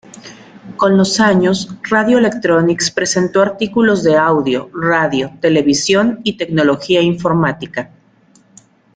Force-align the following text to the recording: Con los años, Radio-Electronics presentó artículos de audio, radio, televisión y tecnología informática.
Con 0.77 0.97
los 0.97 1.19
años, 1.19 1.75
Radio-Electronics 1.83 2.89
presentó 2.89 3.39
artículos 3.39 4.01
de 4.03 4.17
audio, 4.17 4.67
radio, 4.73 5.31
televisión 5.39 6.21
y 6.23 6.37
tecnología 6.37 7.03
informática. 7.03 7.91